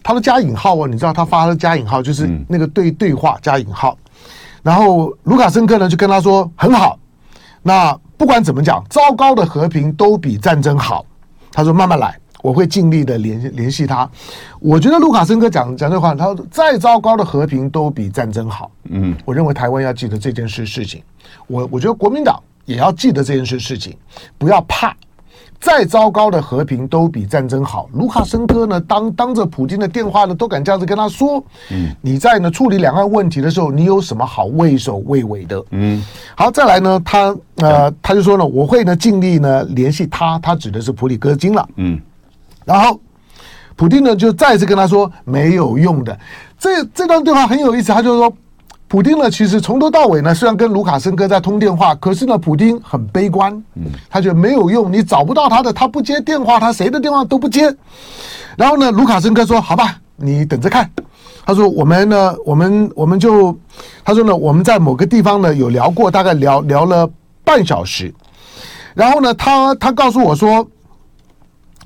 [0.03, 3.97] 他的加引号哦，你知道他发的加引号就是那个对对话加引号。
[4.63, 6.99] 然后卢卡申科呢就跟他说很好，
[7.63, 11.05] 那不管怎么讲，糟糕的和平都比战争好。
[11.53, 14.11] 他说慢慢来，我会尽力的联联系他。
[14.61, 18.71] 我觉得卢卡申科讲讲这话，他说再糟糕的和平都比战争好。
[18.85, 21.03] 嗯，我认为台湾要记得这件事事情。
[21.47, 22.43] 我我觉得国民党。
[22.67, 23.97] 也要记得这件事事情，
[24.37, 24.95] 不要怕，
[25.61, 27.89] 再糟糕的和平都比战争好。
[27.95, 31.43] 卢卡申科呢，当当着普京的电话呢，都敢这样子跟他说。
[31.71, 35.65] 嗯，你在呢处理两岸问题的时候，你有什么好畏首畏尾的？
[35.71, 36.03] 嗯，
[36.37, 41.67] 好，再来呢，他呃，他就说呢，我会呢尽力呢联系他，他指的是普里戈金了。
[41.77, 41.99] 嗯，
[42.65, 43.01] 然后
[43.77, 46.19] 普京呢就再次跟他说没有用的。
[46.59, 48.37] 这这段对话很有意思，他就说。
[48.89, 53.53] 普丁呢，其实从头到尾呢，虽然跟卢卡申科在通电话，可是呢，普丁很悲观，
[54.09, 57.75] 他觉得没有用，你找不到他的，他不接电话，他谁的电话都不接。
[58.57, 60.89] 然后呢，卢卡申科说：“好吧，你等着看。”
[61.45, 63.57] 他说：“我们呢，我们我们就，
[64.05, 67.11] 他说呢，我们在某个地方呢有聊过，大概聊聊了
[67.43, 68.15] 半小时。
[68.95, 70.65] 然后呢，他他告诉我说，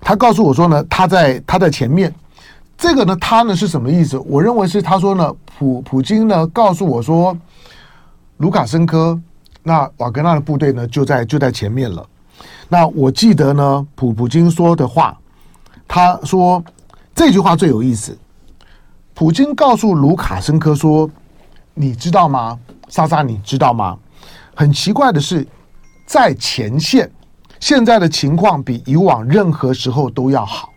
[0.00, 2.12] 他告诉我说呢，他在他在前面。”
[2.80, 4.18] 这个呢，他呢是什么意思？
[4.20, 7.36] 我认为是他说呢，普普京呢告诉我说，
[8.38, 9.20] 卢卡申科
[9.62, 12.04] 那瓦格纳的部队呢就在就在前面了。
[12.70, 15.14] 那我记得呢，普普京说的话，
[15.86, 16.64] 他说
[17.14, 18.16] 这句话最有意思。
[19.12, 21.08] 普京告诉卢卡申科说
[21.74, 23.20] ：“你知道吗，莎莎？
[23.22, 23.94] 你知道吗？
[24.54, 25.46] 很奇怪的是，
[26.06, 27.10] 在前线，
[27.60, 30.70] 现在的情况比以往任何时候都要好。”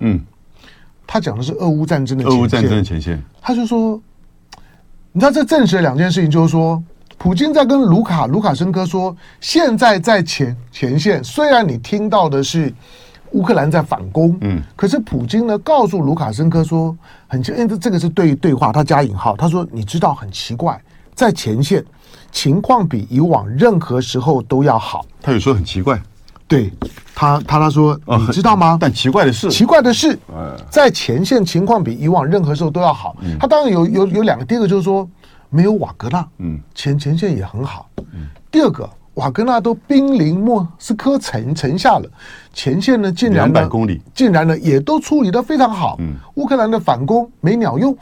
[0.00, 0.24] 嗯。
[1.12, 3.20] 他讲的是俄乌战争的前线，俄乌战争的前线。
[3.42, 4.00] 他就说，
[5.10, 6.80] 你知道这证实了两件事情，就是说，
[7.18, 12.72] 普京在跟卢卡卢卡申科说，现在在前前线，虽然你听到的是
[13.32, 16.96] 乌克兰在反攻，嗯，可是普京呢告诉卢卡申科说，
[17.26, 20.80] 很奇，因为这个是对对话，他加引号，他说，你知道很奇怪，
[21.12, 21.84] 在前线
[22.30, 25.04] 情况比以往任何时候都要好。
[25.20, 26.00] 他有说很奇怪。
[26.50, 26.68] 对
[27.14, 28.76] 他，他他说，你知道吗？
[28.80, 30.18] 但奇怪的是，奇怪的是，
[30.68, 33.16] 在前线情况比以往任何时候都要好。
[33.38, 35.08] 他当然有有有两个，第一个就是说
[35.48, 37.88] 没有瓦格纳，嗯，前前线也很好。
[38.50, 42.10] 第二个，瓦格纳都兵临莫斯科城城下了，
[42.52, 45.96] 前线呢竟然两百公里，竟然呢也都处理得非常好。
[46.34, 47.96] 乌克兰的反攻没鸟用。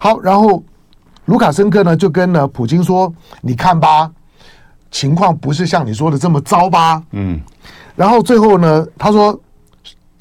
[0.00, 0.60] 好，然后
[1.26, 4.10] 卢卡申科呢就跟呢普京说：“你看吧，
[4.90, 7.40] 情况不是像你说的这么糟吧？”嗯。
[7.96, 9.38] 然后最后呢，他说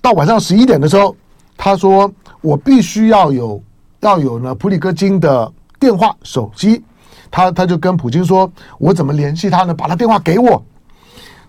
[0.01, 1.15] 到晚上十一点的时候，
[1.57, 2.09] 他说
[2.39, 3.61] 我必须要有
[3.99, 6.81] 要有呢普里戈金的电话手机，
[7.29, 9.73] 他他就跟普京说，我怎么联系他呢？
[9.73, 10.63] 把他电话给我。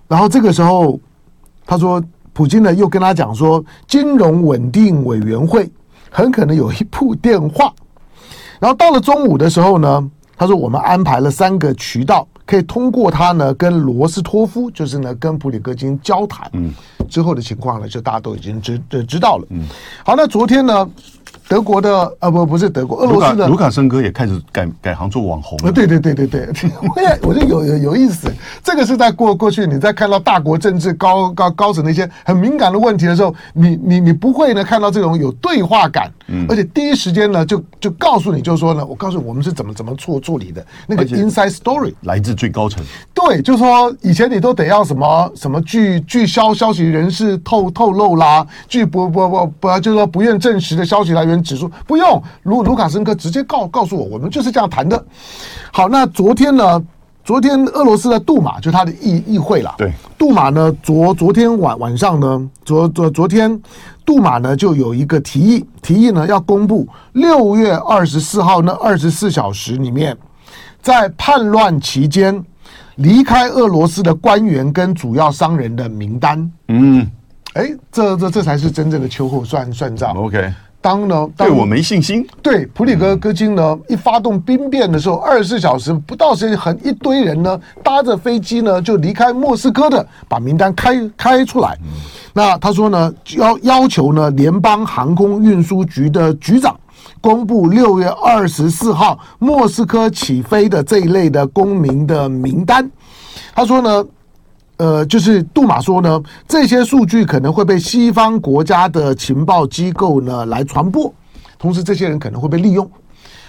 [0.08, 0.98] 然后这个时候，
[1.64, 5.70] 他说普京呢又跟他讲说，金融稳定委员会
[6.10, 7.72] 很可能有一部电话。
[8.58, 12.26] 然后到了中午的时候呢，他说我们安排了三个渠道。
[12.46, 16.72] 可以通过他呢，跟罗斯托夫，就是呢，跟普里戈金交谈，嗯，
[17.08, 19.66] 之后的情况呢，就大家都已经知知道了，嗯，
[20.04, 20.88] 好，那昨天呢？
[21.48, 25.70] 德国的啊不不是德国，俄罗斯的卢卡申科也开始改改行做网红了。
[25.70, 26.48] 对对对对对，
[26.94, 28.28] 我也我觉得有有有意思。
[28.64, 42.82] 这个是在过过去你在看到大国政治高高高层的一些很敏感的问题的时候，你你你不会呢看到这种有对话感，嗯，而且第一时间呢就就告诉你，就是说呢，我告诉你我们是怎么怎么处处理的那个 inside story 来自最高层。
[43.14, 51.35] 对，就是说以前你都得要什么什么据据消消息人士透透露啦，据不不不不就是说不愿证实的消息来源。
[51.42, 55.04] 指出不用，卢卢卡申科直接告告诉我，我们就是这样谈的。
[55.72, 56.82] 好，那昨天呢？
[57.24, 59.74] 昨天俄罗斯的杜马就他的议议会了。
[59.78, 63.60] 对，杜马呢，昨昨天晚晚上呢，昨昨昨天，
[64.04, 70.16] 杜马呢就有一个提议，提议呢要公布六月二十四号那二十四小时里面，
[70.80, 72.40] 在叛乱期间
[72.94, 76.48] 离开俄罗斯的官员跟主要商人的名单。
[76.68, 77.04] 嗯，
[77.54, 80.14] 哎，这这这才是真正的秋后算算账。
[80.16, 80.54] OK。
[80.86, 81.28] 当呢？
[81.36, 82.24] 当对我没信心。
[82.40, 91.76] 对普里戈戈金呢，一发动兵变的时候，二十四小时不到时间，很一堆人呢，搭着飞机呢就离开莫斯科的，把名单开开出来。
[92.32, 96.78] 那他说呢，要要求呢，联邦航空运输局的局长
[97.20, 102.88] 公布六月二十四号莫斯科起飞的这一类的公民的名单。
[103.56, 104.04] 他说呢。
[104.78, 111.12] 呃，就是杜马说呢，这些数据可能会被西方国家的情报机构呢来传播，
[111.58, 112.90] 同时这些人可能会被利用。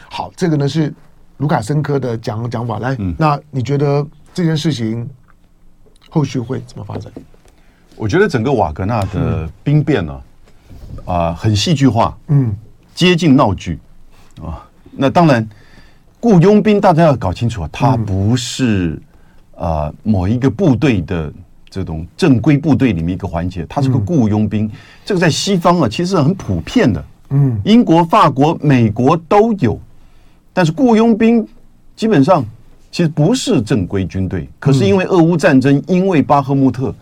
[0.10, 0.94] 好，这个呢是
[1.38, 2.80] 卢卡申科的讲讲法。
[2.80, 5.08] 来，嗯、那你觉得这件事情
[6.10, 7.12] 后续会怎么发展？
[7.98, 10.14] 我觉得整个瓦格纳的兵变呢，
[11.04, 12.56] 啊、呃，很戏剧化，嗯，
[12.96, 13.80] 接近闹剧
[14.42, 14.64] 啊。
[14.92, 15.48] 那当然，
[16.20, 19.02] 雇佣兵大家要搞清楚啊，他不是、
[19.58, 21.34] 呃，某一个部队的
[21.68, 24.72] 这种正规部队里面一个环节，他是个雇佣兵，嗯、
[25.04, 27.04] 这个在西方啊其实很普遍的。
[27.30, 29.80] 嗯，英国、法国、美国都有，
[30.54, 31.46] 但是雇佣兵
[31.96, 32.46] 基本上
[32.92, 34.48] 其实不是正规军队。
[34.60, 36.94] 可是因为俄乌战争，嗯、因为巴赫穆特，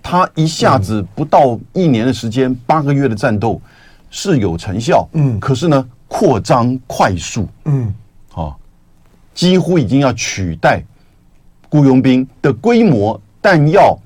[0.00, 3.60] 他一下子不到一年的时间，八个月的战斗
[4.08, 5.06] 是有成效。
[5.14, 7.48] 嗯，可是呢，扩张快速。
[7.64, 7.92] 嗯，
[8.30, 8.56] 好、哦，
[9.34, 10.80] 几乎已经要取代。
[11.74, 13.98] 雇佣兵的规模、弹药，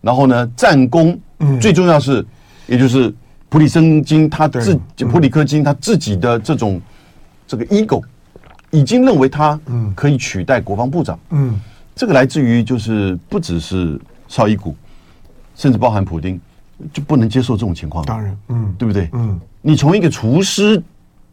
[0.00, 2.24] 然后呢，战功，嗯，最重要是，
[2.66, 3.14] 也就是
[3.50, 6.80] 普里申金他自己，普里科金他自己的这种
[7.46, 8.02] 这个 ego，
[8.70, 9.92] 已经认为他嗯。
[9.94, 11.60] 可以取代国防部长，嗯，
[11.94, 14.74] 这个来自于就是不只是绍伊古，
[15.54, 16.40] 甚至包含普丁，
[16.90, 19.10] 就不能接受这种情况，当然，嗯，对不对？
[19.12, 20.82] 嗯，你从一个厨师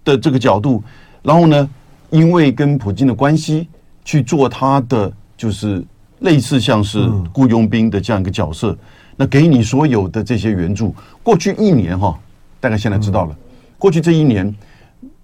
[0.04, 0.84] 的这个角度，
[1.24, 1.70] 然后呢，
[2.10, 3.70] 因为跟普京的关系
[4.04, 5.10] 去做他的。
[5.38, 5.84] 就是
[6.20, 8.76] 类似像是雇佣兵的这样一个角色，
[9.16, 12.20] 那给你所有的这些援助，过去一年哈，
[12.60, 13.38] 大概现在知道了，
[13.78, 14.54] 过去这一年，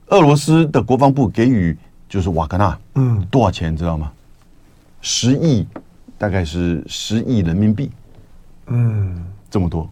[0.07, 1.75] 俄罗斯的国防部给予
[2.07, 4.11] 就是瓦格纳，嗯，多少钱你知道吗？
[5.01, 5.67] 十亿，
[6.17, 7.89] 大概是十亿人民币，
[8.67, 9.89] 嗯，这么多。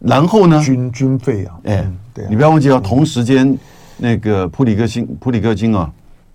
[0.00, 0.62] 然后呢？
[0.62, 3.56] 军军费啊，哎，对，你不要忘记了，同时间
[3.96, 5.90] 那个普里戈金，普里戈金啊，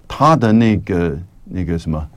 [0.08, 2.08] 他的那个那个什么，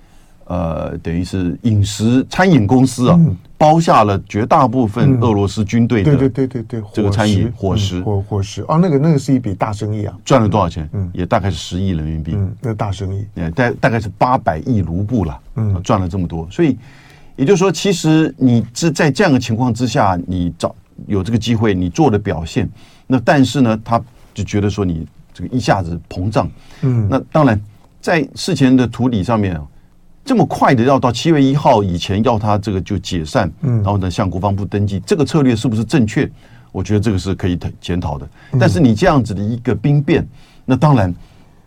[0.47, 3.19] 呃，等于是饮食餐饮公司啊，
[3.57, 8.63] 包下了绝大部分俄罗斯军队的，对对对对对，这个餐饮伙食伙伙食。
[8.63, 10.89] 啊，那个那个是一笔大生意啊，赚了多少钱？
[10.93, 16.77] 嗯，也大概是十亿人民币，嗯，那大生意，哎，大大概是八百亿卢布了，嗯，赚了这么多，所以
[17.37, 20.75] 也就是说，其实你是在这样的情况之下，你找。
[21.07, 22.69] 有这个机会，你做的表现，
[23.09, 24.01] 那但是呢，他
[24.33, 26.49] 就觉得说你这个一下子膨胀，
[26.83, 27.61] 嗯，那当然
[28.01, 29.59] 在事前的图里上面，
[30.25, 36.31] 这么快的要到七月一号以前要他这个就解散，嗯，然后呢向国防部登记，这个策略是不是正确？
[36.71, 38.29] 我觉得这个是可以检讨的。
[38.59, 40.27] 但是你这样子的一个兵变，
[40.65, 41.13] 那当然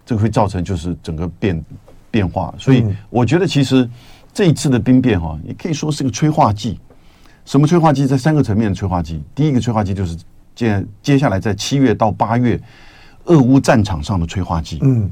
[0.05, 1.65] 这个会造成就是整个变
[2.09, 3.87] 变化，所以我觉得其实
[4.33, 6.79] 这一次的兵变哈，也可以说是个催化剂。
[7.43, 8.07] 什么催化剂？
[8.07, 9.21] 在三个层面的催化剂。
[9.35, 10.17] 第一个催化剂就是
[10.55, 12.59] 接接下来在七月到八月，
[13.25, 14.79] 俄乌战场上的催化剂。
[14.81, 15.11] 嗯，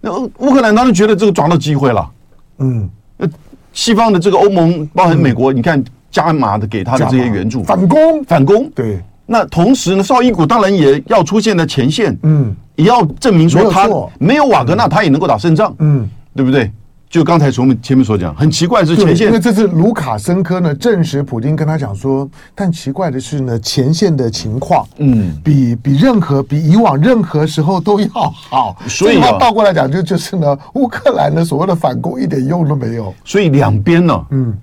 [0.00, 2.08] 那乌乌克兰当然觉得这个抓到机会了。
[2.58, 3.28] 嗯，那
[3.72, 8.70] 西方的这个欧盟，包含美国，你看加码的给他的这些援助，反攻，反攻。
[8.74, 9.00] 对。
[9.24, 12.16] 那同时呢，绍伊古当然也要出现在前线。
[12.22, 13.88] 嗯，也要证明说他
[14.18, 15.74] 没有瓦格纳，他也能够打胜仗。
[15.78, 16.70] 嗯，对不对？
[17.12, 28.74] 就刚才从我们前面所讲，很奇怪是前线，因为这次卢卡申科呢证实，普京跟他讲说，但奇怪的是呢，前线的情况，嗯，比比任何比以往任何时候都要好。
[28.88, 33.12] 所以他倒过来讲，就就是呢，乌克兰的所谓的反攻一点用都没有。
[33.26, 34.56] 所以两边呢，嗯，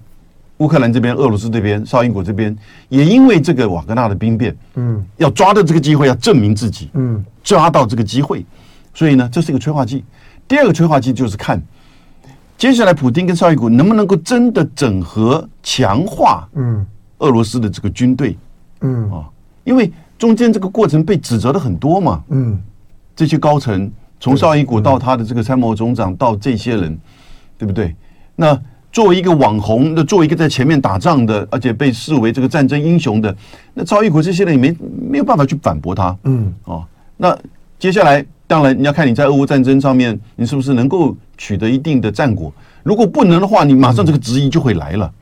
[0.58, 2.58] 乌克兰这边、俄罗斯这边、绍英国这边，
[2.88, 8.44] 也因为这个瓦格纳的兵变，嗯，要抓到这个机会，要证明自己，嗯，抓到这个机会，
[8.92, 10.04] 所以呢，这是一个催化剂。
[10.48, 11.62] 第二个催化剂就是看。
[12.60, 16.86] 接下来，普京跟绍伊古能不能够真的整合强化嗯
[17.20, 18.38] 俄罗斯的这个军队
[18.82, 19.24] 嗯啊？
[19.64, 22.62] 因为中间这个过程被指责的很多嘛嗯，
[23.16, 27.00] 这些高层从绍伊古到他的这个参谋总长到这些人，
[27.58, 27.96] 对不对？
[28.36, 33.34] 那作为一个网红，那作为一个在前面打仗的，而且被视为这个战争英雄的，
[33.74, 34.76] 那绍伊古这些人也没
[35.10, 36.86] 没有办法去反驳他嗯啊。
[37.16, 37.40] 那
[37.80, 38.26] 接下来。
[38.50, 42.52] 当然，你要看你在俄乌战争上面，你是不是能够取得一定的战果？
[42.82, 45.14] 如果不能的话，你马上这个质疑就会来了。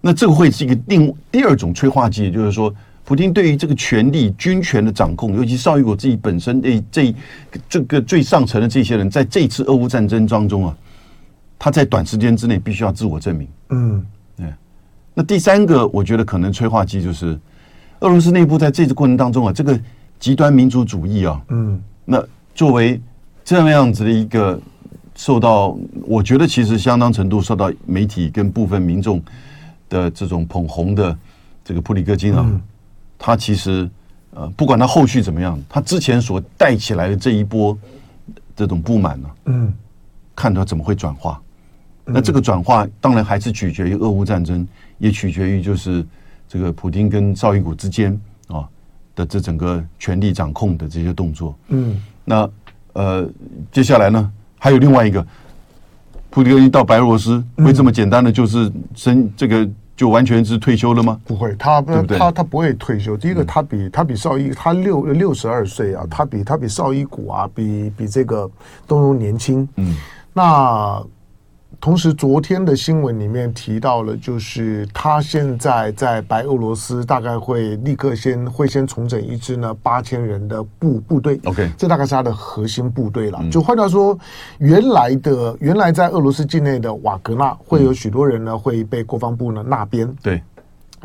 [0.00, 7.14] 那这个会是一个另第二种催化剂，就是说，普京对于这个权力、军权的掌控，尤其绍伊古自己本身这这
[7.68, 10.76] 这个最上层的这些人，在这次俄乌战争当中啊，
[11.60, 13.46] 他在短时间之内必须要自我证明。
[13.68, 14.04] 嗯，
[14.36, 14.46] 对。
[15.14, 17.38] 那第三个，我觉得可能催化剂就是
[18.00, 19.78] 俄罗斯内部在这次过程当中啊，这个
[20.18, 22.20] 极端民族主义啊，嗯，那。
[22.58, 23.00] 作为
[23.44, 24.60] 这样子的一个
[25.14, 29.22] 受到，我觉得其实相当程度受到媒体跟部分民众
[29.88, 31.16] 的这种捧红的
[31.64, 32.60] 这个普里戈金啊，
[33.16, 33.88] 他其实
[34.32, 37.78] 呃，不管他后续怎么样，他之前所带起来的这一波
[38.56, 39.72] 这种不满呢，嗯，
[40.34, 41.40] 看他怎么会转化。
[42.04, 44.66] 那这个转化当然还是取决于俄乌战争，
[44.98, 46.04] 也取决于就是
[46.48, 48.68] 这个普丁跟绍伊古之间啊
[49.14, 52.02] 的这整个权力掌控的这些动作，嗯。
[52.28, 52.50] 那
[52.92, 53.26] 呃，
[53.72, 55.26] 接下来呢，还有另外一个，
[56.30, 61.18] 普丁一到白俄罗斯，会这么简单的就是升这个就完全是退休了吗？
[61.24, 63.16] 不会，他对对他他不会退休。
[63.16, 68.50] 第一个，他比他比绍伊他六六十二岁啊，他比他比绍伊古啊，比比这个
[68.86, 69.66] 都能年轻。
[69.76, 69.96] 嗯，
[70.32, 71.02] 那。
[71.80, 81.40] 同时，昨天的新闻里面提到了，就是他现在在白俄罗斯大概会立刻先会先重整一支呢八千人的部部队。
[81.44, 83.40] OK，这大概是他的核心部队了。
[83.48, 84.18] 就换句话说，
[84.58, 90.12] 原来的原来在俄罗斯境内的瓦格纳会有许多人呢会被国防部呢那边。
[90.20, 90.42] 对，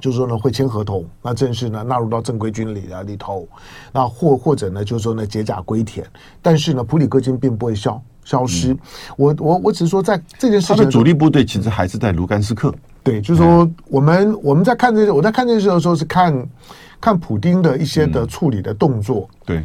[0.01, 3.47] 就是说呢会签合同，那正式呢纳入到正规军里啊里头。
[3.91, 6.03] 那或或者呢就是说呢解甲归田，
[6.41, 8.01] 但是呢普里戈金并不会消。
[8.23, 8.75] 消失，
[9.17, 12.73] 我我我只是说，在这件事情，他的主力部队其实还是在卢甘斯克。
[13.03, 16.47] 对，就是说，我们我们在看这些，我在看这些的时候是看
[17.01, 19.29] 看普丁的一些的处理的动作。
[19.45, 19.61] 对，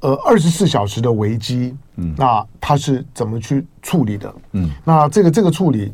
[0.00, 4.34] 呃，二十四小时的危机，嗯，那他是怎么去处理的？
[4.52, 5.92] 嗯，那这个这个处理，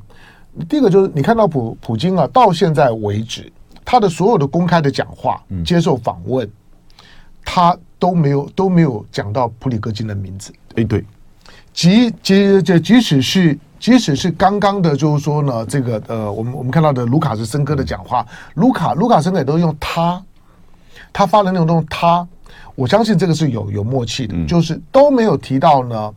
[0.69, 3.53] 第一个就是你看到普普京啊，到现在为止，
[3.85, 6.49] 他的所有的公开的讲话、嗯接受访问，
[7.45, 10.53] 他都没有都没有讲到普里戈金的名字。
[10.77, 11.05] 哎，对。
[11.77, 20.21] 即即即即使是即使是刚刚的，就是说呢，这个呃，我们我们看到的卢卡斯森哥的讲话，卢卡卢卡申科也都用他，
[21.13, 22.27] 他发的那种都用他，
[22.75, 26.11] 我相信这个是有有默契的，嗯、就是都没有提到呢。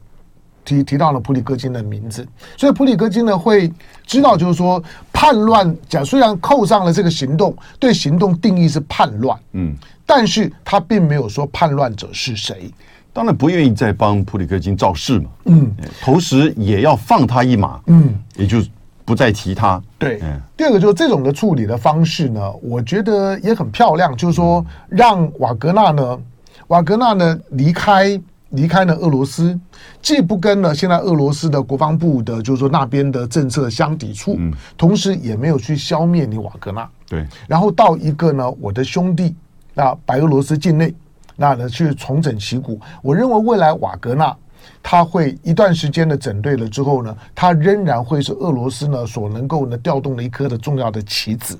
[0.66, 3.72] 提提到了普里戈金的名字，所以普里戈金呢会
[4.06, 12.72] 知道，就是说叛乱讲虽然扣上了这个行动，对行动定义是叛乱，嗯，但是他并没有说叛乱者是谁，
[13.12, 18.62] 当然不愿意再帮普里戈金造势嘛，嗯，同时也要放他一马，嗯，也就
[19.06, 19.82] 不再提他。
[19.98, 26.20] 对，嗯、第二个就是这种的处理的方式呢，我觉得也很漂亮，就是说让瓦格纳呢，
[26.68, 28.20] 瓦格纳呢离开。
[28.54, 29.56] 离开了俄罗斯，
[30.02, 39.36] 既不跟了现在俄罗斯的国防部的，就是说那边的政策相抵触，嗯，同时也没有去消灭你瓦格纳，对，然后到一个呢，我的兄弟，
[39.76, 40.92] 那白俄罗斯境内，
[41.40, 42.80] 那呢去重整旗鼓。
[43.02, 44.36] 我认为未来瓦格纳
[44.84, 51.58] 他会一段时间的整队了之后呢，他仍然会是俄罗斯呢所能够呢调动的一颗的重要的棋子，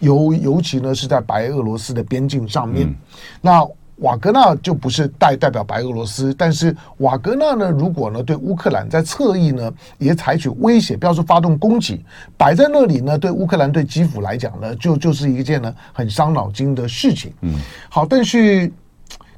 [0.00, 2.94] 尤尤其呢是在白俄罗斯的边境上面，嗯、
[3.40, 3.66] 那。
[3.96, 12.04] 瓦格纳就不是代代表白俄罗斯，但是瓦格纳呢，如果呢对乌克兰在侧翼呢也采取威胁，不要说发动攻击，
[12.36, 17.32] 摆在那里呢，对乌克兰对基辅来讲呢，就就是一件呢很伤脑筋的事情。
[17.42, 17.54] 嗯，
[17.88, 18.72] 好，但是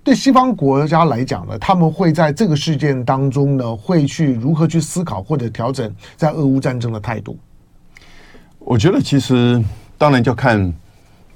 [0.05, 7.37] 对西方国家来讲呢，他们会在这个事件当中呢，会去如何去思考或者调整在俄乌战争的态度？
[8.59, 9.61] 我觉得其实
[9.99, 10.73] 当然就要看。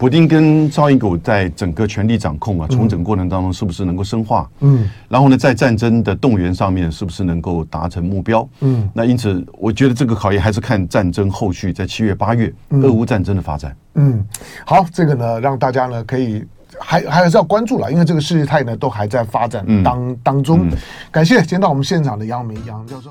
[0.00, 4.48] 普丁跟绍伊古在整个权力掌控啊，重整过程当中是不是能够深化？
[4.60, 8.48] 嗯，然后呢，在战争的动员上面是不是能够达成目标？
[8.60, 13.76] 嗯，那因此，我觉得这个考验还是看战争后续在七月八月嗯俄乌战争的发展。
[13.94, 14.24] 嗯，
[14.64, 16.44] 好，这个呢，让大家呢可以
[16.80, 20.68] 还还是要关注了，因为这个事态呢都还在发展当当中。
[21.10, 23.10] 感谢今天到我们现场的杨明杨教授。